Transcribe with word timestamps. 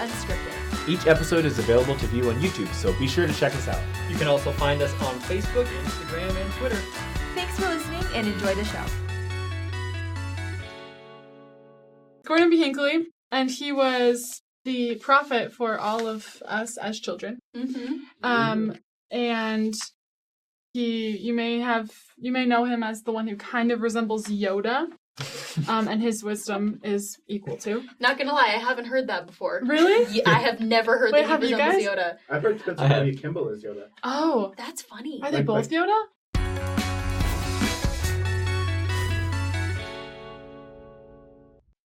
Unscripted. 0.00 0.88
Each 0.88 1.06
episode 1.06 1.44
is 1.44 1.58
available 1.58 1.94
to 1.96 2.06
view 2.06 2.30
on 2.30 2.40
YouTube, 2.40 2.72
so 2.72 2.92
be 2.98 3.06
sure 3.06 3.26
to 3.26 3.34
check 3.34 3.54
us 3.54 3.68
out. 3.68 3.82
You 4.08 4.16
can 4.16 4.28
also 4.28 4.50
find 4.50 4.80
us 4.80 4.92
on 5.02 5.20
Facebook, 5.20 5.66
Instagram, 5.66 6.34
and 6.42 6.52
Twitter. 6.54 6.78
Thanks 7.34 7.58
for 7.58 7.68
listening 7.68 8.02
and 8.14 8.26
enjoy 8.26 8.54
the 8.54 8.64
show. 8.64 8.82
Gordon 12.24 12.48
B. 12.48 12.56
Hinckley, 12.58 13.08
and 13.30 13.50
he 13.50 13.72
was 13.72 14.40
the 14.64 14.94
prophet 14.96 15.52
for 15.52 15.78
all 15.78 16.06
of 16.06 16.42
us 16.46 16.78
as 16.78 16.98
children. 16.98 17.38
Mm-hmm. 17.54 17.96
Um, 18.22 18.74
and 19.10 19.74
he, 20.72 21.16
you 21.18 21.34
may 21.34 21.60
have, 21.60 21.90
you 22.16 22.32
may 22.32 22.46
know 22.46 22.64
him 22.64 22.82
as 22.82 23.02
the 23.02 23.12
one 23.12 23.26
who 23.26 23.36
kind 23.36 23.70
of 23.70 23.82
resembles 23.82 24.26
Yoda. 24.28 24.86
Um, 25.68 25.88
and 25.88 26.00
his 26.00 26.22
wisdom 26.24 26.80
is 26.82 27.18
equal 27.26 27.56
to. 27.58 27.82
Not 27.98 28.16
gonna 28.18 28.32
lie, 28.32 28.46
I 28.54 28.58
haven't 28.58 28.86
heard 28.86 29.08
that 29.08 29.26
before. 29.26 29.60
Really? 29.64 30.06
Yeah, 30.14 30.22
I 30.26 30.38
have 30.38 30.60
never 30.60 30.96
heard 30.98 31.12
Wait, 31.12 31.22
that 31.22 31.28
have 31.28 31.42
he 31.42 31.48
you 31.50 31.56
resembles 31.56 31.84
guys? 31.84 31.96
Yoda. 31.98 32.16
I've 32.30 32.42
heard 32.42 32.60
Spencer 32.60 32.82
I 32.82 32.86
have- 32.86 32.96
W. 32.98 33.16
Kimball 33.16 33.48
is 33.48 33.62
Yoda. 33.64 33.88
Oh, 34.04 34.54
That's 34.56 34.82
funny. 34.82 35.20
are 35.22 35.30
they 35.30 35.38
Like- 35.38 35.46
both 35.46 35.70
like- 35.70 35.88
Yoda? 35.88 37.10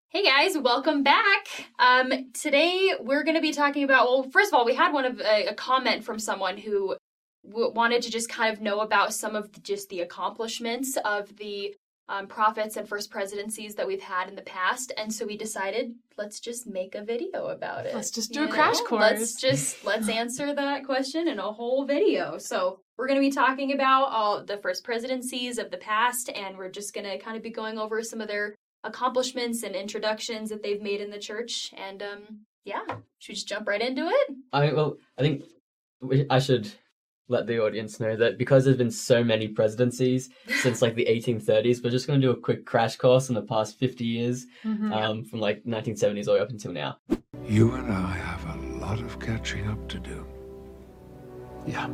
Hey 0.09 0.23
guys, 0.23 0.57
welcome 0.57 1.03
back. 1.03 1.47
Um, 1.77 2.31
today 2.33 2.93
we're 3.01 3.23
going 3.23 3.35
to 3.35 3.41
be 3.41 3.51
talking 3.51 3.83
about. 3.83 4.05
Well, 4.07 4.23
first 4.31 4.53
of 4.53 4.57
all, 4.57 4.65
we 4.65 4.73
had 4.73 4.93
one 4.93 5.03
of 5.03 5.19
a, 5.19 5.47
a 5.47 5.53
comment 5.53 6.05
from 6.05 6.19
someone 6.19 6.57
who 6.57 6.95
w- 7.45 7.71
wanted 7.73 8.01
to 8.03 8.11
just 8.11 8.29
kind 8.29 8.53
of 8.53 8.61
know 8.61 8.79
about 8.79 9.13
some 9.13 9.35
of 9.35 9.51
the, 9.51 9.59
just 9.59 9.89
the 9.89 9.99
accomplishments 9.99 10.97
of 11.03 11.35
the 11.35 11.75
um, 12.07 12.27
prophets 12.27 12.77
and 12.77 12.87
first 12.87 13.09
presidencies 13.09 13.75
that 13.75 13.87
we've 13.87 14.01
had 14.01 14.29
in 14.29 14.35
the 14.35 14.41
past, 14.43 14.91
and 14.97 15.11
so 15.11 15.25
we 15.25 15.37
decided 15.37 15.93
let's 16.17 16.39
just 16.39 16.67
make 16.67 16.95
a 16.95 17.03
video 17.03 17.47
about 17.47 17.85
it. 17.85 17.95
Let's 17.95 18.11
just 18.11 18.31
do 18.31 18.41
you 18.41 18.47
a 18.47 18.49
crash 18.49 18.79
course. 18.81 19.01
Let's 19.01 19.35
just 19.35 19.83
let's 19.83 20.09
answer 20.21 20.53
that 20.53 20.85
question 20.85 21.27
in 21.27 21.39
a 21.39 21.51
whole 21.51 21.85
video. 21.85 22.37
So 22.37 22.79
we're 22.97 23.07
going 23.07 23.19
to 23.19 23.27
be 23.27 23.33
talking 23.33 23.73
about 23.73 24.05
all 24.05 24.43
the 24.43 24.57
first 24.57 24.83
presidencies 24.83 25.57
of 25.57 25.71
the 25.71 25.77
past, 25.77 26.29
and 26.29 26.57
we're 26.57 26.69
just 26.69 26.93
going 26.93 27.05
to 27.05 27.17
kind 27.17 27.37
of 27.37 27.43
be 27.43 27.51
going 27.51 27.77
over 27.77 28.01
some 28.03 28.21
of 28.21 28.27
their 28.27 28.55
accomplishments 28.83 29.63
and 29.63 29.75
introductions 29.75 30.49
that 30.49 30.61
they've 30.61 30.81
made 30.81 31.01
in 31.01 31.09
the 31.09 31.19
church. 31.19 31.73
And 31.75 32.03
um, 32.03 32.39
yeah, 32.63 32.85
should 33.19 33.29
we 33.29 33.35
just 33.35 33.47
jump 33.47 33.67
right 33.67 33.81
into 33.81 34.07
it? 34.07 34.35
I 34.53 34.73
well, 34.73 34.97
I 35.17 35.21
think 35.21 35.43
I 36.29 36.39
should 36.39 36.71
let 37.27 37.47
the 37.47 37.59
audience 37.59 37.99
know 37.99 38.15
that 38.15 38.37
because 38.37 38.65
there's 38.65 38.77
been 38.77 38.91
so 38.91 39.23
many 39.23 39.47
presidencies 39.47 40.29
since 40.61 40.81
like 40.81 40.95
the 40.95 41.05
1830s, 41.05 41.83
we're 41.83 41.89
just 41.89 42.05
going 42.07 42.21
to 42.21 42.27
do 42.27 42.31
a 42.31 42.37
quick 42.39 42.65
crash 42.65 42.95
course 42.97 43.29
in 43.29 43.35
the 43.35 43.41
past 43.41 43.79
50 43.79 44.03
years, 44.05 44.45
Mhm. 44.63 44.91
um, 44.91 45.23
from 45.23 45.39
like 45.39 45.63
1970s 45.65 46.27
all 46.27 46.33
the 46.35 46.39
way 46.39 46.43
up 46.43 46.49
until 46.51 46.71
now. 46.71 46.97
You 47.47 47.73
and 47.73 47.91
I 47.91 48.13
have 48.17 48.45
a 48.55 48.57
lot 48.77 48.99
of 48.99 49.19
catching 49.19 49.67
up 49.67 49.87
to 49.89 49.99
do. 49.99 50.25
Yeah. 51.65 51.87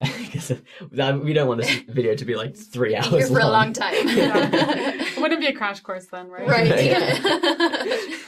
We 0.90 1.32
don't 1.32 1.48
want 1.48 1.60
this 1.60 1.70
video 1.88 2.14
to 2.14 2.24
be 2.24 2.34
like 2.36 2.56
three 2.56 2.94
hours 3.00 3.08
Here 3.10 3.26
for 3.26 3.38
a 3.40 3.42
long. 3.44 3.52
long 3.52 3.72
time. 3.72 3.92
It 5.18 5.20
wouldn't 5.20 5.40
be 5.40 5.46
a 5.48 5.52
crash 5.52 5.80
course 5.80 6.06
then, 6.06 6.28
right? 6.28 6.46
right. 6.46 6.84
Yeah. 6.84 8.18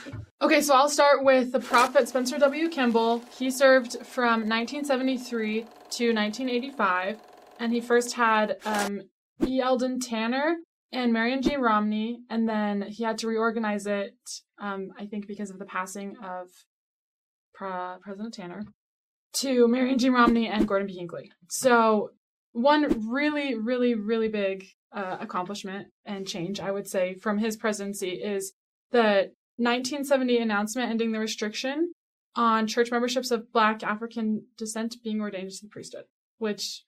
Okay, 0.43 0.63
so 0.63 0.75
I'll 0.75 0.89
start 0.89 1.23
with 1.23 1.53
the 1.53 1.61
prophet 1.61 2.09
Spencer 2.09 2.39
W. 2.39 2.71
Kimball. 2.71 3.23
He 3.39 3.51
served 3.51 4.07
from 4.07 4.49
1973 4.49 5.61
to 5.61 6.15
1985, 6.15 7.21
and 7.59 7.75
he 7.75 7.83
first 7.83 8.15
had 8.15 8.57
um, 8.65 9.03
E. 9.47 9.61
Eldon 9.61 10.01
Tanner 10.01 10.57
and 10.93 11.13
Marion 11.13 11.43
G. 11.43 11.57
Romney, 11.57 12.21
and 12.31 12.49
then 12.49 12.87
he 12.89 13.05
had 13.05 13.19
to 13.19 13.27
reorganize 13.27 13.87
it, 13.87 14.15
um, 14.59 14.89
I 14.99 15.05
think 15.05 15.27
because 15.27 15.51
of 15.51 15.59
the 15.59 15.67
passing 15.67 16.17
of 16.25 16.49
Pre- 17.53 18.01
President 18.01 18.33
Tanner, 18.33 18.65
to 19.35 19.69
Marion 19.69 19.99
G. 19.99 20.09
Romney 20.09 20.49
and 20.49 20.67
Gordon 20.67 20.87
B. 20.87 20.95
Hinckley. 20.95 21.31
So, 21.51 22.13
one 22.53 23.11
really, 23.11 23.55
really, 23.57 23.95
really 23.95 24.29
big 24.29 24.65
uh, 24.91 25.19
accomplishment 25.21 25.89
and 26.07 26.27
change, 26.27 26.61
I 26.61 26.71
would 26.71 26.89
say, 26.89 27.13
from 27.13 27.37
his 27.37 27.59
presidency 27.59 28.13
is 28.13 28.55
the 28.91 29.33
1970 29.61 30.39
announcement 30.39 30.91
ending 30.91 31.13
the 31.13 31.19
restriction 31.21 31.93
on 32.35 32.67
church 32.67 32.91
memberships 32.91 33.31
of 33.31 33.53
Black 33.53 33.83
African 33.83 34.47
descent 34.57 34.97
being 35.05 35.21
ordained 35.21 35.51
to 35.51 35.63
the 35.63 35.69
priesthood, 35.69 36.05
which 36.39 36.85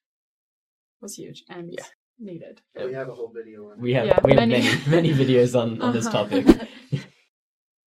was 1.01 1.15
huge 1.15 1.43
and 1.49 1.71
Yeah. 1.71 1.85
needed. 2.17 2.61
We 2.75 2.93
have 2.93 3.09
a 3.09 3.13
whole 3.13 3.29
video 3.29 3.69
on 3.71 3.79
We 3.79 3.93
have 3.93 4.07
Yeah, 4.07 4.19
we 4.23 4.31
have 4.31 4.39
many- 4.49 4.63
many 4.63 4.89
many 4.89 5.13
videos 5.21 5.59
on 5.59 5.81
on 5.81 5.93
this 5.93 6.07
Uh-huh. 6.07 6.25
topic. 6.27 6.45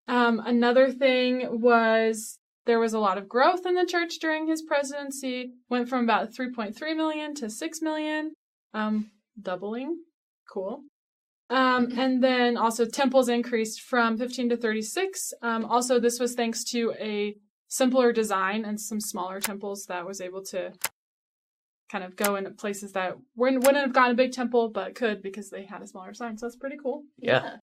Um, 0.06 0.38
another 0.44 0.92
thing 0.92 1.62
was 1.62 2.38
there 2.66 2.78
was 2.78 2.92
a 2.92 2.98
lot 2.98 3.16
of 3.16 3.26
growth 3.26 3.64
in 3.64 3.74
the 3.74 3.86
church 3.86 4.18
during 4.20 4.46
his 4.46 4.60
presidency. 4.60 5.54
Went 5.70 5.88
from 5.88 6.04
about 6.04 6.30
3.3 6.34 6.94
million 6.94 7.34
to 7.36 7.48
6 7.48 7.80
million, 7.80 8.34
um, 8.74 9.10
doubling. 9.40 10.04
Cool. 10.52 10.82
Um, 11.50 11.92
and 11.98 12.22
then 12.22 12.56
also 12.56 12.86
temples 12.86 13.28
increased 13.28 13.82
from 13.82 14.16
15 14.16 14.50
to 14.50 14.56
36. 14.56 15.32
Um, 15.42 15.64
also, 15.64 16.00
this 16.00 16.18
was 16.18 16.34
thanks 16.34 16.64
to 16.64 16.94
a 16.98 17.36
simpler 17.68 18.12
design 18.12 18.64
and 18.64 18.80
some 18.80 19.00
smaller 19.00 19.40
temples 19.40 19.86
that 19.86 20.06
was 20.06 20.20
able 20.20 20.42
to 20.42 20.72
kind 21.90 22.02
of 22.02 22.16
go 22.16 22.36
in 22.36 22.52
places 22.54 22.92
that 22.92 23.16
wouldn't 23.36 23.62
wouldn't 23.62 23.84
have 23.84 23.92
gotten 23.92 24.12
a 24.12 24.14
big 24.14 24.32
temple, 24.32 24.68
but 24.68 24.94
could 24.94 25.22
because 25.22 25.50
they 25.50 25.64
had 25.64 25.82
a 25.82 25.86
smaller 25.86 26.14
sign. 26.14 26.38
So 26.38 26.46
that's 26.46 26.56
pretty 26.56 26.76
cool. 26.82 27.02
Yeah. 27.18 27.56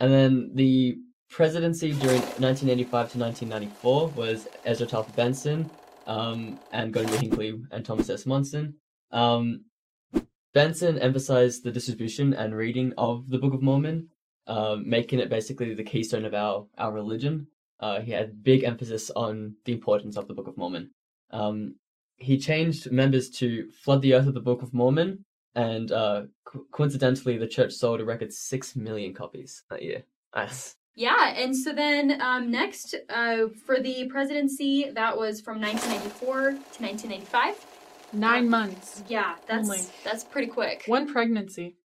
And 0.00 0.12
then 0.12 0.50
the 0.54 0.96
presidency 1.30 1.92
during 1.92 2.20
1985 2.20 3.12
to 3.12 3.18
1994 3.18 4.08
was 4.08 4.48
Ezra 4.64 4.86
Taft 4.86 5.14
Benson, 5.16 5.70
um, 6.06 6.58
and 6.72 6.92
Gordon 6.92 7.12
B. 7.12 7.18
Hinckley 7.18 7.60
and 7.70 7.84
Thomas 7.84 8.08
S. 8.08 8.26
Monson. 8.26 8.74
Um, 9.10 9.64
Benson 10.56 10.98
emphasized 11.00 11.64
the 11.64 11.70
distribution 11.70 12.32
and 12.32 12.56
reading 12.56 12.94
of 12.96 13.28
the 13.28 13.36
Book 13.36 13.52
of 13.52 13.60
Mormon, 13.60 14.08
um, 14.46 14.88
making 14.88 15.18
it 15.18 15.28
basically 15.28 15.74
the 15.74 15.84
keystone 15.84 16.24
of 16.24 16.32
our, 16.32 16.66
our 16.78 16.92
religion. 16.92 17.46
Uh, 17.78 18.00
he 18.00 18.10
had 18.10 18.42
big 18.42 18.64
emphasis 18.64 19.10
on 19.10 19.54
the 19.66 19.74
importance 19.74 20.16
of 20.16 20.28
the 20.28 20.32
Book 20.32 20.48
of 20.48 20.56
Mormon. 20.56 20.92
Um, 21.30 21.74
he 22.16 22.38
changed 22.38 22.90
members 22.90 23.28
to 23.32 23.68
flood 23.70 24.00
the 24.00 24.14
earth 24.14 24.24
with 24.24 24.34
the 24.34 24.40
Book 24.40 24.62
of 24.62 24.72
Mormon, 24.72 25.26
and 25.54 25.92
uh, 25.92 26.22
co- 26.46 26.64
coincidentally, 26.72 27.36
the 27.36 27.46
church 27.46 27.74
sold 27.74 28.00
a 28.00 28.06
record 28.06 28.32
six 28.32 28.74
million 28.74 29.12
copies 29.12 29.62
that 29.68 29.82
year. 29.82 30.04
Nice. 30.34 30.74
Yeah, 30.94 31.34
and 31.34 31.54
so 31.54 31.74
then 31.74 32.18
um, 32.22 32.50
next 32.50 32.94
uh, 33.10 33.48
for 33.66 33.78
the 33.78 34.08
presidency, 34.08 34.90
that 34.94 35.18
was 35.18 35.42
from 35.42 35.60
1994 35.60 36.52
to 36.52 36.82
1995. 36.82 37.65
Nine 38.12 38.48
months, 38.48 39.02
Yeah, 39.08 39.34
oh 39.36 39.42
that's 39.46 39.68
Only. 39.68 39.82
that's 40.04 40.24
pretty 40.24 40.46
quick. 40.48 40.84
one 40.86 41.12
pregnancy. 41.12 41.76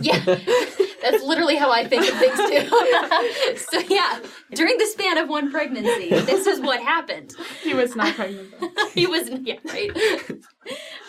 Yeah, 0.00 0.18
that's 1.02 1.22
literally 1.24 1.56
how 1.56 1.72
I 1.72 1.86
think 1.88 2.02
of 2.06 2.14
things 2.18 2.36
too. 2.36 3.56
so 3.70 3.78
yeah, 3.88 4.20
during 4.54 4.76
the 4.76 4.84
span 4.86 5.16
of 5.16 5.28
one 5.30 5.50
pregnancy, 5.50 6.10
this 6.10 6.46
is 6.46 6.60
what 6.60 6.80
happened. 6.82 7.32
He 7.62 7.72
was 7.74 7.96
not 7.96 8.14
pregnant. 8.14 8.52
Though. 8.60 8.68
he 8.92 9.06
wasn't. 9.06 9.46
Yeah, 9.46 9.56
right. 9.64 9.90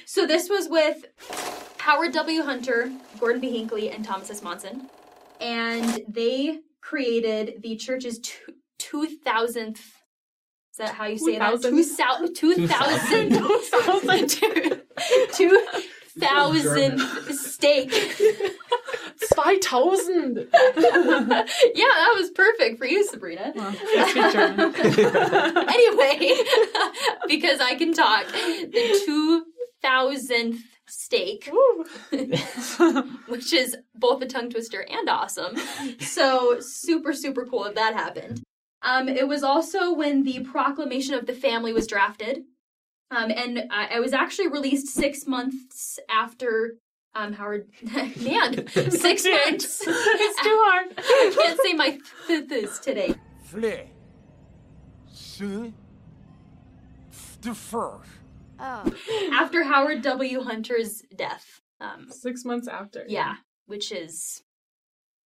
so 0.05 0.25
this 0.25 0.49
was 0.49 0.69
with 0.69 1.03
Howard 1.79 2.13
W. 2.13 2.41
Hunter, 2.43 2.89
Gordon 3.19 3.41
B. 3.41 3.51
Hinckley, 3.51 3.89
and 3.89 4.05
Thomas 4.05 4.29
S. 4.29 4.41
Monson, 4.41 4.89
and 5.41 5.99
they 6.07 6.59
created 6.79 7.61
the 7.61 7.75
church's 7.75 8.19
two 8.77 9.07
thousandth. 9.25 9.81
Is 10.73 10.77
that 10.77 10.95
how 10.95 11.05
you 11.05 11.19
say 11.19 11.37
that? 11.37 11.53
2000th? 11.53 12.35
Two 12.35 12.67
thousand. 12.67 13.31
Two 15.33 15.67
thousandth 16.19 17.35
stake. 17.39 17.93
Zwei 19.17 19.59
tausend. 19.59 20.37
yeah, 20.37 20.47
that 20.75 22.13
was 22.15 22.31
perfect 22.31 22.79
for 22.79 22.85
you, 22.85 23.05
Sabrina. 23.05 23.53
Well, 23.55 23.67
I 23.67 24.09
speak 24.09 24.31
German. 24.33 24.75
anyway, 25.69 26.41
because 27.27 27.59
I 27.59 27.75
can 27.75 27.93
talk, 27.93 28.25
the 28.29 29.03
two 29.05 29.45
thousandth 29.83 30.59
stake, 30.87 31.51
which 33.27 33.53
is 33.53 33.77
both 33.93 34.23
a 34.23 34.25
tongue 34.25 34.49
twister 34.49 34.83
and 34.89 35.07
awesome. 35.07 35.55
So 35.99 36.59
super, 36.61 37.13
super 37.13 37.45
cool 37.45 37.65
that 37.65 37.75
that 37.75 37.93
happened. 37.93 38.41
Um, 38.83 39.07
it 39.07 39.27
was 39.27 39.43
also 39.43 39.93
when 39.93 40.23
the 40.23 40.41
Proclamation 40.43 41.13
of 41.13 41.25
the 41.25 41.33
Family 41.33 41.71
was 41.73 41.87
drafted, 41.87 42.43
um, 43.11 43.31
and 43.31 43.65
I, 43.71 43.95
I 43.95 43.99
was 43.99 44.13
actually 44.13 44.47
released 44.49 44.87
six 44.87 45.25
months 45.25 45.99
after 46.09 46.75
um, 47.15 47.33
Howard. 47.33 47.69
Man, 48.21 48.67
six 48.67 49.23
months. 49.25 49.81
it's 49.87 50.41
too 50.41 50.59
hard. 50.65 50.87
I 50.97 51.33
can't 51.35 51.59
say 51.63 51.73
my 51.73 51.97
th- 52.27 52.49
this 52.49 52.79
today. 52.79 53.15
Fleur. 53.45 53.85
Ce. 55.11 55.71
De 57.41 57.53
first. 57.53 58.09
after 58.59 59.63
Howard 59.63 60.01
W. 60.01 60.41
Hunter's 60.43 61.01
death. 61.15 61.61
Um, 61.81 62.07
Six 62.09 62.45
months 62.45 62.67
after. 62.67 63.03
yeah, 63.09 63.35
which 63.65 63.91
is 63.91 64.41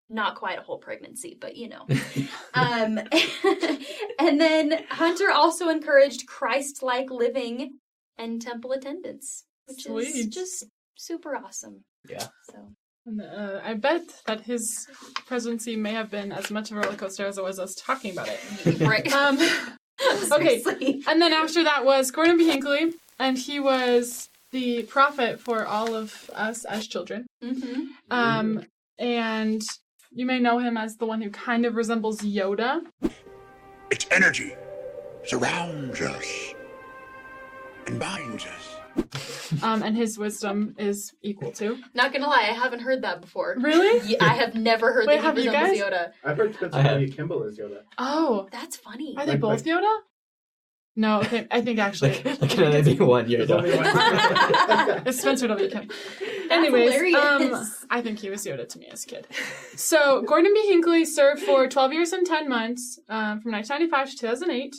not 0.09 0.35
quite 0.35 0.57
a 0.57 0.61
whole 0.61 0.77
pregnancy, 0.77 1.37
but 1.39 1.55
you 1.55 1.69
know. 1.69 1.85
um, 2.53 2.99
and 4.19 4.39
then 4.39 4.85
Hunter 4.89 5.31
also 5.31 5.69
encouraged 5.69 6.27
Christ-like 6.27 7.09
living 7.11 7.79
and 8.17 8.41
temple 8.41 8.71
attendance, 8.71 9.45
which 9.67 9.85
is 9.85 10.27
just 10.27 10.65
super 10.95 11.35
awesome. 11.35 11.83
Yeah. 12.09 12.27
So 12.49 12.71
And, 13.05 13.21
uh, 13.21 13.61
I 13.63 13.73
bet 13.75 14.03
that 14.25 14.41
his 14.41 14.87
presidency 15.25 15.75
may 15.75 15.91
have 15.91 16.09
been 16.09 16.31
as 16.31 16.49
much 16.49 16.71
of 16.71 16.77
a 16.77 16.81
roller 16.81 16.95
coaster 16.95 17.25
as 17.25 17.37
it 17.37 17.43
was 17.43 17.59
us 17.59 17.75
talking 17.75 18.11
about 18.11 18.29
it. 18.29 18.79
right. 18.81 19.11
Um, 19.13 19.37
okay, 20.31 20.63
and 21.07 21.21
then 21.21 21.33
after 21.33 21.63
that 21.63 21.85
was 21.85 22.11
Gordon 22.11 22.37
B. 22.37 22.47
Hinckley, 22.47 22.93
and 23.19 23.37
he 23.37 23.59
was 23.59 24.29
the 24.51 24.83
prophet 24.83 25.39
for 25.39 25.65
all 25.65 25.95
of 25.95 26.29
us 26.33 26.63
as 26.65 26.87
children. 26.87 27.27
hmm 27.41 27.87
Um, 28.09 28.63
and 28.97 29.61
you 30.17 30.25
may 30.25 30.39
know 30.39 30.57
him 30.57 30.77
as 30.77 30.97
the 30.97 31.05
one 31.05 31.21
who 31.21 31.29
kind 31.29 31.63
of 31.65 31.75
resembles 31.75 32.21
Yoda. 32.21 32.81
Its 33.91 34.07
energy 34.09 34.55
surrounds 35.25 36.01
us 36.01 36.53
and 37.85 37.99
binds 37.99 38.45
us. 38.47 39.61
Um, 39.61 39.83
and 39.83 39.95
his 39.95 40.17
wisdom 40.17 40.73
is 40.79 41.13
equal 41.21 41.51
to. 41.53 41.77
Not 41.93 42.11
gonna 42.13 42.27
lie, 42.27 42.47
I 42.49 42.53
haven't 42.53 42.79
heard 42.79 43.03
that 43.03 43.21
before. 43.21 43.55
Really? 43.59 44.01
Yeah, 44.09 44.25
I 44.25 44.33
have 44.33 44.55
never 44.55 44.91
heard 44.91 45.05
Wait, 45.05 45.17
that 45.17 45.21
he 45.21 45.25
have 45.27 45.37
you 45.37 45.45
resembles 45.51 45.79
guys? 45.79 45.91
Yoda. 45.93 46.11
I've 46.23 46.37
heard 46.37 46.55
Spencer 46.55 46.77
I 46.79 46.81
have- 46.81 47.11
Kimball 47.15 47.43
is 47.43 47.59
Yoda. 47.59 47.81
Oh, 47.99 48.49
That's 48.51 48.75
funny. 48.75 49.13
are 49.17 49.25
they 49.27 49.33
Like- 49.33 49.41
both 49.41 49.65
like- 49.65 49.75
Yoda? 49.77 49.97
No, 50.99 51.19
okay, 51.21 51.45
I 51.51 51.61
think 51.61 51.77
actually 51.77 52.23
Like, 52.23 52.41
like 52.41 52.49
can 52.49 52.63
only 52.63 52.81
be 52.81 52.99
one 52.99 53.29
year. 53.29 53.41
only 53.47 53.69
Yoda. 53.69 54.87
one. 54.97 55.03
it's 55.05 55.19
Spencer 55.21 55.47
W. 55.47 55.69
Kim. 55.69 55.87
That's 55.87 56.51
Anyways, 56.51 57.13
um. 57.13 57.65
I 57.91 58.01
think 58.01 58.17
he 58.17 58.31
was 58.31 58.43
Yoda 58.45 58.67
to 58.67 58.79
me 58.79 58.87
as 58.91 59.03
a 59.03 59.07
kid. 59.07 59.27
So 59.75 60.23
Gordon 60.23 60.51
B. 60.55 60.63
Hinckley 60.67 61.05
served 61.05 61.43
for 61.43 61.67
12 61.67 61.93
years 61.93 62.13
and 62.13 62.25
10 62.25 62.49
months 62.49 62.99
um, 63.09 63.41
from 63.41 63.51
1995 63.51 64.09
to 64.09 64.17
2008. 64.17 64.75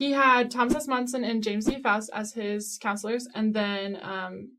He 0.00 0.10
had 0.10 0.50
Thomas 0.50 0.74
S. 0.74 0.88
Monson 0.88 1.22
and 1.22 1.40
James 1.40 1.68
E. 1.68 1.80
Faust 1.80 2.10
as 2.12 2.32
his 2.32 2.76
counselors, 2.82 3.28
and 3.34 3.54
then 3.54 3.96
um, 4.02 4.56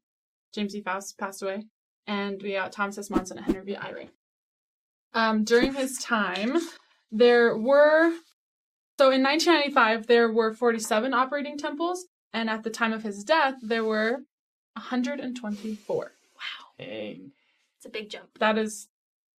James 0.53 0.73
E. 0.75 0.81
Faust 0.81 1.17
passed 1.17 1.41
away, 1.43 1.65
and 2.07 2.41
we 2.41 2.53
got 2.53 2.71
Thomas 2.71 2.97
S. 2.97 3.09
Monson 3.09 3.37
and 3.37 3.45
Henry 3.47 3.63
B. 3.65 3.75
Eyring. 3.75 4.09
Um, 5.13 5.43
during 5.43 5.73
his 5.73 5.97
time, 5.97 6.57
there 7.11 7.57
were 7.57 8.13
so 9.01 9.09
in 9.09 9.23
1995 9.23 10.05
there 10.05 10.31
were 10.31 10.53
47 10.53 11.11
operating 11.11 11.57
temples, 11.57 12.05
and 12.33 12.51
at 12.51 12.61
the 12.61 12.69
time 12.69 12.93
of 12.93 13.01
his 13.01 13.23
death 13.23 13.55
there 13.63 13.83
were 13.83 14.19
124. 14.73 16.11
Dang. 16.77 17.31
It's 17.77 17.85
a 17.87 17.89
big 17.89 18.11
jump. 18.11 18.37
That 18.39 18.59
is 18.59 18.89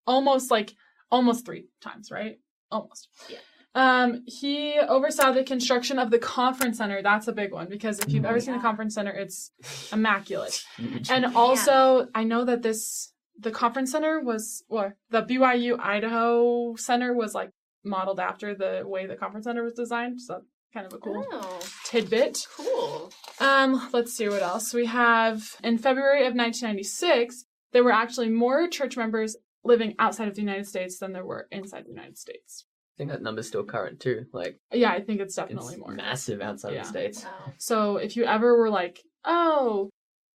almost 0.05 0.51
like 0.51 0.75
almost 1.13 1.47
three 1.47 1.69
times, 1.81 2.11
right? 2.11 2.41
Almost. 2.73 3.07
Yeah. 3.29 3.39
Um, 3.77 4.25
he 4.27 4.81
oversaw 4.81 5.31
the 5.31 5.45
construction 5.45 6.01
of 6.01 6.11
the 6.11 6.19
conference 6.19 6.79
center. 6.79 7.01
That's 7.01 7.29
a 7.29 7.33
big 7.33 7.53
one 7.53 7.69
because 7.69 8.01
if 8.01 8.11
you've 8.11 8.25
ever 8.25 8.41
seen 8.41 8.55
the 8.55 8.61
conference 8.61 8.97
center, 8.97 9.13
it's 9.13 9.53
immaculate. 9.93 10.65
Huge. 10.77 11.09
And 11.09 11.37
also, 11.37 12.09
I 12.17 12.25
know 12.25 12.45
that 12.45 12.63
this 12.63 13.13
the 13.39 13.53
conference 13.53 13.93
center 13.93 14.21
was 14.21 14.65
or 14.69 14.97
the 15.11 15.23
BYU 15.23 15.79
Idaho 15.79 16.75
Center 16.75 17.15
was 17.15 17.33
like 17.33 17.51
modeled 17.85 18.21
after 18.21 18.55
the 18.55 18.83
way 18.87 19.07
the 19.07 19.17
conference 19.17 19.45
center 19.45 19.63
was 19.63 19.75
designed. 19.75 20.21
So 20.21 20.43
kind 20.73 20.87
of 20.87 20.93
a 20.95 20.99
cool 20.99 21.25
Oh, 21.33 21.61
tidbit. 21.85 22.47
cool. 22.57 23.13
Um, 23.41 23.89
let's 23.93 24.15
see 24.15 24.29
what 24.29 24.43
else 24.43 24.73
we 24.73 24.87
have. 24.87 25.43
In 25.63 25.77
February 25.79 26.21
of 26.27 26.35
1996, 26.35 27.45
there 27.73 27.85
were 27.85 27.93
actually 27.93 28.29
more 28.31 28.69
church 28.69 28.97
members 28.97 29.37
living 29.65 29.95
outside 29.99 30.29
of 30.29 30.35
the 30.35 30.41
United 30.41 30.67
States 30.67 30.99
than 30.99 31.13
there 31.13 31.25
were 31.25 31.47
inside 31.51 31.85
the 31.85 31.91
United 31.91 32.19
States. 32.19 32.65
I 32.97 32.99
think 32.99 33.11
that 33.11 33.23
number's 33.23 33.49
still 33.49 33.65
current 33.65 34.01
too. 34.01 34.27
Like 34.33 34.61
Yeah, 34.73 34.91
I 34.93 35.01
think 35.01 35.21
it's 35.21 35.35
definitely 35.37 35.75
it's 35.75 35.81
more. 35.81 35.95
massive 35.95 36.41
outside 36.41 36.75
Yeah. 36.75 36.81
of 36.81 36.87
the 36.87 36.91
states. 36.91 37.25
Wow. 37.25 37.53
So 37.59 37.97
if 37.97 38.17
you 38.17 38.25
ever 38.25 38.57
were 38.59 38.71
like, 38.71 39.01
oh, 39.25 39.89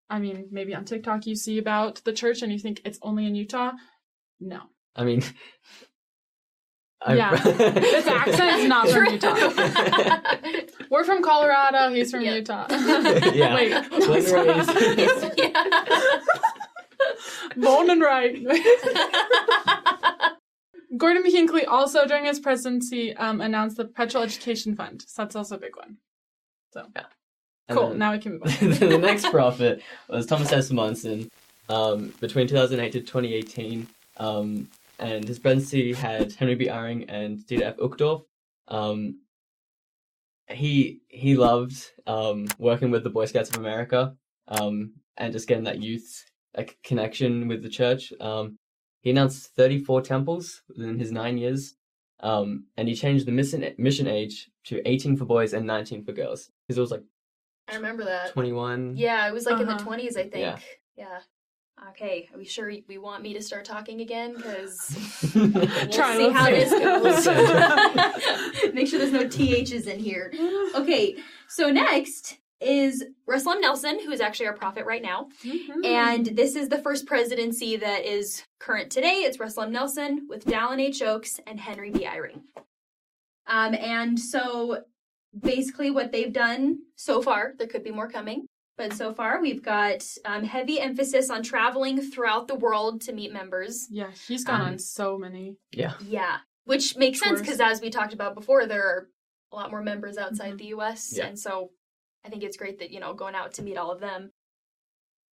I 0.09 0.19
mean, 0.19 0.47
maybe 0.51 0.75
on 0.75 0.85
TikTok 0.85 1.25
you 1.25 1.35
see 1.35 1.57
about 1.57 2.03
the 2.05 2.13
church 2.13 2.41
and 2.41 2.51
you 2.51 2.59
think 2.59 2.81
it's 2.85 2.99
only 3.01 3.25
in 3.25 3.35
Utah, 3.35 3.71
no. 4.39 4.61
I 4.95 5.03
mean, 5.05 5.23
I've- 7.05 7.17
Yeah. 7.17 7.35
This 7.35 8.07
accent 8.07 8.59
is 8.59 8.67
not 8.67 8.89
from 8.89 9.05
Utah. 9.05 9.35
We're 10.89 11.03
from 11.03 11.21
Colorado. 11.23 11.93
He's 11.93 12.11
from 12.11 12.21
Yeah. 12.21 12.35
Utah. 12.35 12.67
Yeah. 13.33 13.55
Wait. 13.55 13.71
Born 13.89 14.29
and 14.29 14.81
raised. 14.81 15.33
yeah. 15.37 16.19
Born 17.57 17.89
and 17.89 18.01
right. 18.01 18.35
Gordon 20.95 21.23
B. 21.23 21.31
Hinckley 21.31 21.65
also, 21.65 22.05
during 22.05 22.25
his 22.25 22.39
presidency, 22.39 23.15
um, 23.17 23.41
announced 23.41 23.77
the 23.77 23.85
Perpetual 23.85 24.21
Education 24.21 24.75
Fund. 24.75 25.03
So 25.07 25.23
that's 25.23 25.35
also 25.35 25.55
a 25.55 25.59
big 25.59 25.75
one. 25.75 25.97
And 26.75 26.87
Cool. 27.77 27.89
then- 27.89 27.97
Now 27.99 28.11
we 28.11 28.19
can 28.19 28.33
move 28.33 28.43
on. 28.61 28.89
the 28.89 28.97
next 28.99 29.29
prophet 29.31 29.81
was 30.07 30.25
Thomas 30.25 30.51
S. 30.51 30.69
Monson 30.71 31.29
um, 31.69 32.13
between 32.19 32.47
2008 32.47 32.91
to 32.91 32.99
2018. 33.01 33.87
Um, 34.17 34.69
and 35.03 35.27
his 35.27 35.39
presidency 35.39 35.93
had 35.93 36.33
Henry 36.33 36.55
B. 36.55 36.67
Eyring 36.67 37.05
and 37.09 37.39
Dieter 37.39 37.63
F. 37.73 37.77
Uchtdorf. 37.77 38.23
Um, 38.67 39.19
he 40.49 41.01
he 41.07 41.35
loved 41.35 41.75
um, 42.05 42.47
working 42.57 42.91
with 42.91 43.03
the 43.03 43.09
Boy 43.09 43.25
Scouts 43.25 43.49
of 43.49 43.57
America 43.57 44.15
um, 44.47 44.93
and 45.17 45.33
just 45.33 45.47
getting 45.47 45.63
that 45.65 45.81
youth 45.81 46.25
like 46.57 46.77
connection 46.83 47.47
with 47.47 47.63
the 47.63 47.69
church. 47.69 48.13
Um, 48.19 48.57
he 49.01 49.09
announced 49.09 49.53
34 49.55 50.01
temples 50.01 50.61
within 50.69 50.99
his 50.99 51.11
nine 51.11 51.37
years, 51.37 51.75
um, 52.19 52.65
and 52.77 52.87
he 52.87 52.95
changed 52.95 53.25
the 53.25 53.31
mission 53.31 53.73
mission 53.77 54.07
age 54.07 54.49
to 54.65 54.81
18 54.87 55.17
for 55.17 55.25
boys 55.25 55.53
and 55.53 55.65
19 55.65 56.03
for 56.05 56.11
girls 56.13 56.49
because 56.67 56.77
it 56.77 56.81
was 56.81 56.91
like 56.91 57.03
I 57.67 57.75
remember 57.75 58.03
that. 58.05 58.31
21. 58.33 58.95
Yeah, 58.97 59.27
it 59.27 59.33
was 59.33 59.45
like 59.45 59.59
in 59.59 59.67
the 59.67 59.73
Uh-huh. 59.75 59.91
20s, 59.91 60.17
I 60.17 60.23
think. 60.23 60.35
Yeah. 60.35 60.59
Yeah. 60.97 61.19
Okay, 61.89 62.29
are 62.33 62.37
we 62.37 62.45
sure 62.45 62.71
we 62.87 62.97
want 62.97 63.23
me 63.23 63.33
to 63.33 63.41
start 63.41 63.65
talking 63.65 64.01
again? 64.01 64.35
Because 64.35 65.31
We'll 65.35 65.49
we'll 65.49 65.67
Try, 65.89 66.17
see 66.17 66.29
how 66.29 66.45
this 66.49 66.71
goes. 66.71 67.25
Make 68.73 68.87
sure 68.87 68.99
there's 68.99 69.11
no 69.11 69.27
THs 69.27 69.87
in 69.87 69.99
here. 69.99 70.31
Okay, 70.75 71.17
so 71.47 71.69
next 71.69 72.37
is 72.61 73.03
Russell 73.27 73.51
M. 73.53 73.61
Nelson, 73.61 73.99
who 73.99 74.11
is 74.11 74.21
actually 74.21 74.47
our 74.47 74.53
prophet 74.55 74.85
right 74.85 75.01
now. 75.01 75.27
Mhm. 75.43 75.85
And 75.85 76.25
this 76.27 76.55
is 76.55 76.69
the 76.69 76.77
first 76.77 77.05
presidency 77.05 77.75
that 77.75 78.05
is 78.05 78.43
current 78.59 78.89
today. 78.89 79.23
It's 79.25 79.39
Russell 79.39 79.63
M. 79.63 79.71
Nelson 79.73 80.27
with 80.29 80.45
Dallin 80.45 80.79
H. 80.79 81.01
Oaks 81.01 81.41
and 81.45 81.59
Henry 81.59 81.91
B. 81.91 82.05
Eyring. 82.05 82.41
Um, 83.47 83.75
and 83.75 84.17
so 84.17 84.83
basically 85.37 85.91
what 85.91 86.11
they've 86.13 86.31
done 86.31 86.79
so 86.95 87.21
far, 87.21 87.53
there 87.57 87.67
could 87.67 87.83
be 87.83 87.91
more 87.91 88.07
coming, 88.09 88.45
but 88.77 88.93
so 88.93 89.13
far 89.13 89.39
we've 89.41 89.61
got 89.63 90.03
um, 90.25 90.43
heavy 90.43 90.79
emphasis 90.79 91.29
on 91.29 91.43
traveling 91.43 92.01
throughout 92.01 92.47
the 92.47 92.55
world 92.55 93.01
to 93.01 93.13
meet 93.13 93.31
members. 93.33 93.87
yeah, 93.89 94.09
he's 94.27 94.43
gone 94.43 94.61
Um, 94.61 94.67
on 94.67 94.79
so 94.79 95.17
many. 95.17 95.57
Yeah. 95.71 95.93
Yeah, 96.07 96.37
which 96.65 96.95
makes 96.97 97.19
sense 97.19 97.39
because 97.39 97.59
as 97.59 97.81
we 97.81 97.89
talked 97.89 98.13
about 98.13 98.35
before, 98.35 98.65
there 98.65 98.83
are 98.83 99.09
a 99.51 99.55
lot 99.55 99.69
more 99.71 99.83
members 99.83 100.17
outside 100.17 100.53
Mhm. 100.53 100.57
the 100.57 100.65
US. 100.77 101.13
Yeah. 101.15 101.25
And 101.27 101.37
so 101.39 101.71
I 102.25 102.29
think 102.29 102.41
it's 102.43 102.57
great 102.57 102.79
that, 102.79 102.89
you 102.91 102.99
know, 102.99 103.13
going 103.13 103.35
out 103.35 103.53
to 103.55 103.61
meet 103.61 103.77
all 103.77 103.91
of 103.91 103.99
them. 103.99 104.31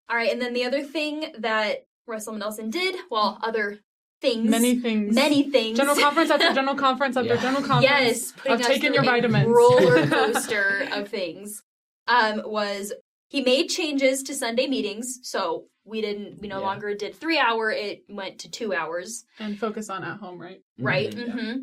All 0.08 0.16
right. 0.16 0.30
And 0.32 0.42
then 0.42 0.52
the 0.52 0.64
other 0.64 0.82
thing 0.82 1.32
that 1.38 1.86
Russell 2.06 2.34
M. 2.34 2.40
Nelson 2.40 2.68
did, 2.68 2.96
well, 3.10 3.38
other 3.42 3.78
things, 4.20 4.50
Many 4.50 4.74
things. 4.78 5.14
many 5.14 5.48
things. 5.50 5.78
General 5.78 5.96
conference 5.96 6.30
after 6.30 6.52
general 6.52 6.74
conference 6.86 7.16
after 7.16 7.34
Yeah. 7.34 7.40
general 7.40 7.62
conference. 7.62 7.84
Yes, 8.06 8.32
putting 8.32 8.52
I've 8.52 8.60
us 8.60 8.66
taken 8.66 8.92
your 8.92 9.02
a 9.02 9.06
vitamins. 9.06 9.46
roller 9.46 10.06
coaster 10.08 10.88
of 10.92 11.08
things. 11.08 11.62
Um, 12.08 12.42
was 12.44 12.92
he 13.30 13.40
made 13.40 13.68
changes 13.68 14.22
to 14.24 14.34
Sunday 14.34 14.66
meetings, 14.66 15.20
so 15.22 15.66
we 15.84 16.00
didn't, 16.02 16.40
we 16.40 16.48
no 16.48 16.58
Yeah. 16.58 16.66
longer 16.66 16.94
did 16.94 17.14
three 17.14 17.38
hour. 17.38 17.70
It 17.70 18.04
went 18.08 18.40
to 18.40 18.50
two 18.50 18.74
hours. 18.74 19.24
and 19.38 19.58
focus 19.58 19.88
on 19.88 20.04
at 20.04 20.18
home, 20.18 20.38
right? 20.38 20.60
right? 20.78 21.10
Mhm, 21.10 21.26
yeah. 21.26 21.56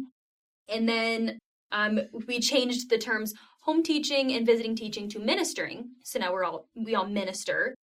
And 0.76 0.88
then 0.90 1.38
um, 1.72 2.00
we 2.28 2.40
changed 2.40 2.90
the 2.90 2.98
terms 2.98 3.34
home 3.64 3.84
teaching 3.84 4.32
and 4.32 4.46
visiting 4.46 4.76
teaching 4.78 5.10
to 5.10 5.20
ministering. 5.20 5.90
So 6.04 6.20
now 6.20 6.32
we're 6.32 6.46
all 6.46 6.70
we 6.74 6.96
all 6.96 7.06
minister. 7.06 7.76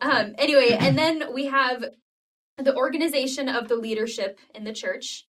Um, 0.00 0.34
anyway, 0.36 0.76
and 0.78 0.98
then 0.98 1.32
we 1.32 1.46
have 1.46 1.84
the 2.56 2.74
organization 2.74 3.48
of 3.48 3.68
the 3.68 3.76
leadership 3.76 4.40
in 4.54 4.64
the 4.64 4.72
church. 4.72 5.26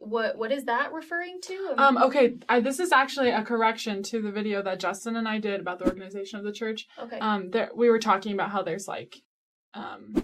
What 0.00 0.38
what 0.38 0.52
is 0.52 0.64
that 0.66 0.92
referring 0.92 1.40
to? 1.42 1.74
Um, 1.76 1.98
okay, 1.98 2.36
I, 2.48 2.60
this 2.60 2.78
is 2.78 2.92
actually 2.92 3.30
a 3.30 3.42
correction 3.42 4.02
to 4.04 4.22
the 4.22 4.30
video 4.30 4.62
that 4.62 4.78
Justin 4.78 5.16
and 5.16 5.26
I 5.28 5.38
did 5.38 5.60
about 5.60 5.80
the 5.80 5.86
organization 5.86 6.38
of 6.38 6.44
the 6.44 6.52
church. 6.52 6.86
okay. 6.98 7.18
Um, 7.18 7.50
there 7.50 7.70
we 7.74 7.90
were 7.90 7.98
talking 7.98 8.32
about 8.32 8.50
how 8.50 8.62
there's 8.62 8.86
like, 8.86 9.16
um, 9.74 10.14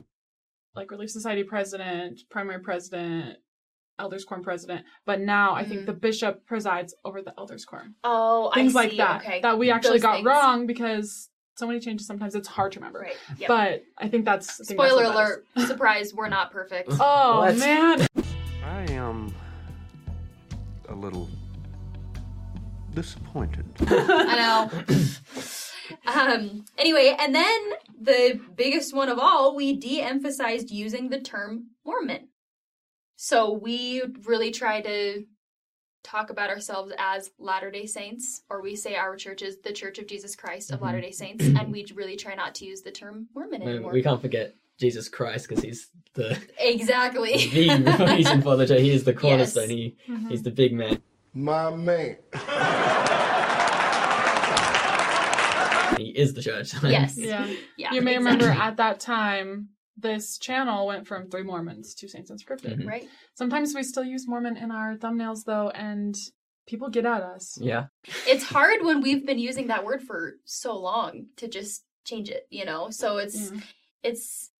like 0.76 0.90
Relief 0.92 1.10
Society 1.10 1.42
president, 1.42 2.20
primary 2.30 2.60
president, 2.60 3.38
elders 3.98 4.24
quorum 4.24 4.44
president, 4.44 4.86
but 5.06 5.20
now 5.20 5.54
I 5.54 5.64
think 5.64 5.82
Mhm. 5.82 5.86
the 5.86 5.92
bishop 5.92 6.46
presides 6.46 6.94
over 7.04 7.20
the 7.20 7.34
elders 7.36 7.64
quorum. 7.64 7.96
oh, 8.04 8.52
Things 8.54 8.76
I 8.76 8.80
like 8.82 8.90
see. 8.92 8.96
that 8.98 9.22
Okay. 9.22 9.40
that 9.40 9.42
That 9.42 9.58
we 9.58 9.70
actually 9.72 9.94
Those 9.94 10.02
got 10.02 10.14
things. 10.16 10.26
wrong 10.26 10.66
because 10.68 11.30
so 11.56 11.66
many 11.66 11.80
changes. 11.80 12.06
Sometimes 12.06 12.34
it's 12.36 12.48
hard 12.48 12.72
to 12.72 12.78
remember. 12.78 13.00
Right. 13.00 13.16
Yep. 13.38 13.48
But 13.48 13.82
I 13.98 14.08
think 14.08 14.24
that's 14.24 14.60
I 14.60 14.64
think 14.64 14.80
Spoiler 14.80 15.02
that 15.02 15.08
is. 15.10 15.14
alert! 15.16 15.46
Surprise, 15.68 16.14
we're 16.14 16.28
not 16.28 16.52
perfect. 16.52 16.88
Oh 17.00 17.40
What? 17.40 17.58
man. 17.58 18.06
I 18.64 18.92
am 18.92 19.32
a 20.88 20.94
little 20.94 21.28
disappointed. 22.94 23.64
I 23.80 24.70
know. 26.06 26.12
um, 26.12 26.64
anyway, 26.78 27.16
and 27.18 27.34
then 27.34 27.60
the 28.00 28.40
biggest 28.56 28.94
one 28.94 29.08
of 29.08 29.18
all, 29.18 29.54
we 29.56 29.74
de 29.74 30.00
emphasized 30.02 30.70
using 30.70 31.08
the 31.08 31.20
term 31.20 31.68
Mormon. 31.84 32.28
So 33.16 33.52
we 33.52 34.02
really 34.24 34.50
try 34.50 34.80
to 34.82 35.24
talk 36.02 36.28
about 36.30 36.50
ourselves 36.50 36.92
as 36.98 37.30
Latter 37.38 37.70
day 37.70 37.86
Saints, 37.86 38.42
or 38.50 38.60
we 38.60 38.76
say 38.76 38.94
our 38.94 39.16
church 39.16 39.40
is 39.40 39.58
the 39.64 39.72
Church 39.72 39.98
of 39.98 40.06
Jesus 40.06 40.36
Christ 40.36 40.70
of 40.70 40.80
Mhm. 40.80 40.82
Latter 40.82 41.00
day 41.00 41.10
Saints, 41.12 41.44
and 41.44 41.72
we 41.72 41.86
really 41.94 42.16
try 42.16 42.34
not 42.34 42.54
to 42.56 42.66
use 42.66 42.82
the 42.82 42.90
term 42.92 43.28
Mormon 43.34 43.62
anymore. 43.62 43.92
we 43.92 44.02
can't 44.02 44.20
forget 44.20 44.54
Jesus 44.78 45.08
Christ 45.08 45.48
because 45.48 45.62
he's 45.64 45.88
the 46.14 46.38
Exactly. 46.58 47.32
the 47.52 48.06
reason 48.16 48.42
for 48.42 48.56
the 48.56 48.66
church. 48.66 48.80
He 48.80 48.90
is 48.90 49.04
the 49.04 49.12
Yes. 49.14 49.20
cornerstone. 49.20 49.70
He 49.70 49.96
Mhm. 50.08 50.30
he's 50.30 50.42
the 50.42 50.50
big 50.50 50.72
man. 50.72 51.00
My 51.32 51.70
man. 51.74 52.16
He 55.98 56.08
is 56.10 56.34
the 56.34 56.42
church. 56.42 56.72
yes. 56.82 57.16
Yeah. 57.16 57.46
Yeah. 57.76 57.92
you 57.92 58.02
may 58.02 58.16
remember 58.18 58.46
at 58.48 58.76
that 58.78 58.98
time, 58.98 59.68
this 59.96 60.38
channel 60.38 60.86
went 60.88 61.06
from 61.06 61.30
three 61.30 61.44
Mormons 61.44 61.94
to 61.96 62.08
Saints 62.08 62.30
Unscripted. 62.32 62.78
Mhm. 62.80 62.86
Right. 62.88 63.08
Sometimes 63.34 63.74
we 63.74 63.84
still 63.84 64.02
use 64.02 64.26
Mormon 64.26 64.56
in 64.56 64.72
our 64.72 64.96
thumbnails, 64.96 65.44
though, 65.44 65.68
and 65.70 66.16
people 66.66 66.88
get 66.88 67.06
at 67.06 67.22
us. 67.22 67.56
Yeah. 67.60 67.84
It's 68.26 68.42
hard 68.44 68.82
when 68.82 69.02
we've 69.02 69.24
been 69.24 69.38
using 69.38 69.68
that 69.68 69.84
word 69.84 70.02
for 70.02 70.34
so 70.44 70.76
long 70.76 71.26
to 71.36 71.46
just 71.46 71.84
change 72.04 72.28
it, 72.28 72.48
you 72.50 72.64
know? 72.64 72.90
So 72.90 73.18
it's 73.18 73.52
Yeah. 73.52 73.60
it's 74.02 74.50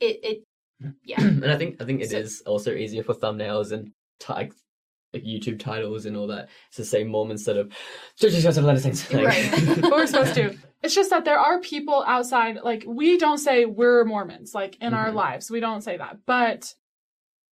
it 0.00 0.20
it 0.22 0.44
yeah. 1.04 1.20
and 1.20 1.50
I 1.50 1.56
think 1.56 1.80
I 1.80 1.84
think 1.84 2.00
it 2.00 2.12
is 2.12 2.38
So- 2.38 2.44
also 2.50 2.74
easier 2.74 3.02
for 3.02 3.14
thumbnails 3.14 3.72
and 3.72 3.92
like 4.28 4.52
YouTube 5.14 5.58
titles 5.58 6.06
and 6.06 6.16
all 6.16 6.28
that 6.28 6.48
to 6.74 6.84
say 6.84 7.02
Mormon 7.04 7.32
instead 7.32 7.56
of 7.62 7.72
churches 8.18 8.56
of 8.56 8.64
Latter 8.64 8.80
Saints. 8.80 9.12
Like- 9.12 9.26
Right. 9.26 9.78
but 9.80 9.90
we're 9.90 10.06
supposed 10.06 10.34
to. 10.34 10.56
It's 10.82 10.94
just 10.94 11.10
that 11.10 11.24
there 11.26 11.38
are 11.38 11.60
people 11.60 12.02
outside, 12.06 12.58
like, 12.64 12.84
we 12.86 13.18
don't 13.18 13.36
say 13.36 13.66
we're 13.66 14.02
Mormons, 14.06 14.54
like, 14.54 14.76
in 14.80 14.94
our 14.94 15.10
Mhm. 15.10 15.14
lives. 15.14 15.50
We 15.50 15.60
don't 15.60 15.82
say 15.82 15.98
that. 15.98 16.20
But 16.24 16.74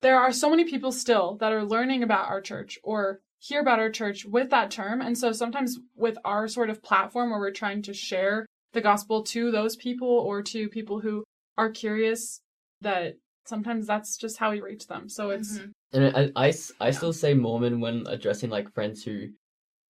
there 0.01 0.19
are 0.19 0.33
so 0.33 0.49
many 0.49 0.65
people 0.65 0.93
still 0.93 1.37
that 1.41 1.53
are 1.53 1.63
learning 1.65 2.03
about 2.03 2.29
our 2.31 2.41
church 2.41 2.79
or 2.83 3.21
hear 3.39 3.61
about 3.61 3.81
our 3.81 3.91
church 3.91 4.25
with 4.25 4.49
that 4.51 4.71
term. 4.71 5.03
And 5.03 5.19
so 5.19 5.33
sometimes 5.33 5.79
with 5.95 6.17
our 6.25 6.49
sort 6.49 6.71
of 6.71 6.83
platform 6.83 7.29
where 7.31 7.39
we're 7.39 7.51
trying 7.51 7.83
to 7.83 7.93
share 7.93 8.47
the 8.73 8.81
gospel 8.81 9.23
to 9.25 9.51
those 9.51 9.77
people 9.77 10.09
or 10.09 10.41
to 10.45 10.69
people 10.71 11.01
who 11.01 11.23
are 11.59 11.71
curious, 11.71 12.41
that 12.81 13.17
sometimes 13.47 13.87
that's 13.87 14.17
just 14.17 14.39
how 14.39 14.51
we 14.53 14.61
reach 14.61 14.87
them. 14.87 15.09
So 15.09 15.31
it's, 15.31 15.59
Mhm. 15.59 15.73
And 15.93 16.17
I, 16.17 16.31
I, 16.37 16.49
s- 16.49 16.73
I 16.81 16.91
still 16.91 17.13
say 17.15 17.33
Mormon 17.35 17.81
when 17.81 18.07
addressing 18.07 18.51
like 18.51 18.73
friends 18.75 19.03
who 19.03 19.29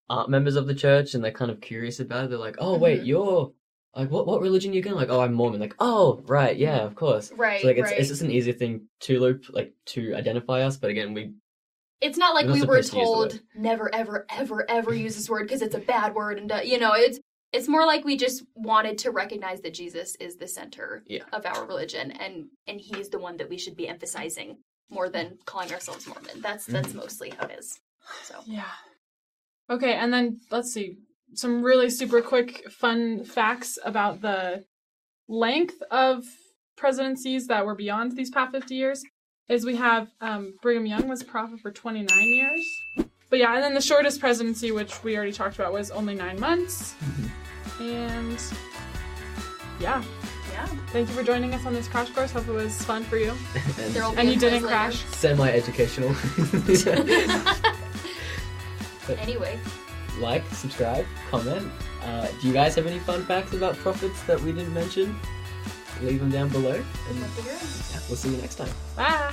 aren't 0.08 0.30
members 0.30 0.54
of 0.56 0.66
the 0.68 0.74
church 0.74 1.14
and 1.14 1.22
they're 1.22 1.32
kind 1.32 1.50
of 1.50 1.60
curious 1.60 1.98
about 2.00 2.24
it. 2.24 2.30
They're 2.30 2.38
like, 2.38 2.54
"Oh, 2.60 2.78
wait, 2.78 3.02
Mhm. 3.02 3.06
you're 3.06 3.52
like 3.96 4.10
what? 4.10 4.26
What 4.26 4.40
religion 4.40 4.72
you 4.72 4.80
going?" 4.80 4.94
Like, 4.96 5.10
"Oh, 5.10 5.20
I'm 5.20 5.34
Mormon." 5.34 5.60
Like, 5.60 5.74
"Oh, 5.80 6.22
right, 6.26 6.56
yeah, 6.56 6.78
of 6.84 6.94
course." 6.94 7.32
Right. 7.32 7.60
So 7.60 7.66
like, 7.66 7.78
it's 7.78 7.90
right. 7.90 7.98
it's 7.98 8.08
just 8.08 8.22
an 8.22 8.30
easier 8.30 8.52
thing 8.54 8.88
to 9.00 9.18
loop 9.18 9.46
like 9.50 9.74
to 9.86 10.14
identify 10.14 10.62
us. 10.62 10.76
But 10.76 10.90
again, 10.90 11.12
we 11.14 11.32
it's 12.00 12.16
not 12.16 12.32
like 12.34 12.44
We're 12.46 12.50
not 12.58 12.60
we 12.60 12.66
were 12.76 12.82
supposed 12.82 12.90
to 12.92 12.96
told 12.96 13.40
never 13.56 13.92
ever 13.92 14.24
ever 14.30 14.64
ever 14.70 14.94
use 14.94 15.16
this 15.16 15.28
word 15.28 15.42
because 15.48 15.62
it's 15.62 15.74
a 15.74 15.80
bad 15.80 16.14
word 16.14 16.38
and 16.38 16.50
uh, 16.52 16.60
you 16.64 16.78
know 16.78 16.92
it's 16.94 17.18
it's 17.52 17.68
more 17.68 17.86
like 17.86 18.04
we 18.04 18.16
just 18.16 18.44
wanted 18.54 18.98
to 18.98 19.10
recognize 19.10 19.60
that 19.62 19.74
Jesus 19.74 20.14
is 20.16 20.36
the 20.36 20.46
center 20.48 21.02
Yeah. 21.06 21.22
of 21.32 21.46
our 21.46 21.64
religion 21.66 22.10
and 22.12 22.46
and 22.66 22.80
he's 22.80 23.08
the 23.08 23.18
one 23.18 23.36
that 23.38 23.48
we 23.48 23.58
should 23.58 23.76
be 23.76 23.88
emphasizing 23.88 24.58
more 24.90 25.08
than 25.08 25.38
calling 25.46 25.72
ourselves 25.72 26.06
Mormon. 26.06 26.40
That's 26.40 26.66
that's 26.66 26.88
Mm-hmm. 26.88 26.98
mostly 26.98 27.30
how 27.30 27.46
it 27.46 27.58
is. 27.58 27.78
So 28.24 28.34
Yeah. 28.46 28.64
Okay, 29.70 29.94
and 29.94 30.12
then 30.12 30.40
let's 30.50 30.72
see 30.72 30.96
some 31.34 31.62
really 31.62 31.90
super 31.90 32.22
quick 32.22 32.70
fun 32.70 33.22
facts 33.24 33.78
about 33.84 34.22
the 34.22 34.64
length 35.28 35.82
of 35.90 36.24
presidencies 36.76 37.46
that 37.48 37.66
were 37.66 37.74
beyond 37.74 38.16
these 38.16 38.30
past 38.30 38.52
50 38.52 38.74
years 38.74 39.02
is 39.48 39.64
we 39.66 39.76
have 39.76 40.08
um, 40.20 40.54
Brigham 40.62 40.86
Young 40.86 41.06
was 41.08 41.22
prophet 41.22 41.60
for 41.60 41.70
29 41.70 42.08
years. 42.22 43.08
But 43.30 43.38
yeah, 43.40 43.54
and 43.54 43.62
then 43.62 43.74
the 43.74 43.80
shortest 43.82 44.20
presidency, 44.20 44.72
which 44.72 45.02
we 45.04 45.14
already 45.16 45.32
talked 45.32 45.56
about, 45.56 45.72
was 45.72 45.90
only 45.90 46.14
nine 46.14 46.38
months. 46.40 46.94
And 47.80 48.42
yeah, 49.78 50.02
yeah, 50.52 50.66
thank 50.88 51.08
you 51.08 51.14
for 51.14 51.22
joining 51.22 51.54
us 51.54 51.64
on 51.64 51.72
this 51.74 51.86
crash 51.86 52.10
course. 52.10 52.32
Hope 52.32 52.48
it 52.48 52.52
was 52.52 52.76
fun 52.82 53.04
for 53.04 53.18
you. 53.18 53.30
and 53.54 53.74
there 53.94 54.02
will 54.02 54.10
be 54.10 54.16
And 54.18 54.28
you 54.32 54.36
didn't 54.36 54.62
quiz 54.62 54.70
crash. 54.70 55.04
semi-educational. 55.14 56.08
anyway, 59.20 59.60
like, 60.18 60.44
subscribe, 60.52 61.06
comment. 61.30 61.70
Uh, 62.02 62.26
do 62.40 62.48
you 62.48 62.52
guys 62.52 62.74
have 62.74 62.88
any 62.88 62.98
fun 62.98 63.24
facts 63.26 63.52
about 63.52 63.76
prophets 63.76 64.20
that 64.24 64.40
we 64.40 64.50
didn't 64.50 64.74
mention? 64.74 65.16
Leave 66.02 66.18
them 66.18 66.32
down 66.32 66.48
below, 66.48 66.72
and 67.08 67.20
love 67.20 67.36
to 67.36 67.42
hear 67.42 67.52
it. 67.52 67.62
yeah, 67.92 68.00
we'll 68.08 68.16
see 68.16 68.30
you 68.30 68.38
next 68.38 68.56
time. 68.56 68.70
Bye. 68.96 69.32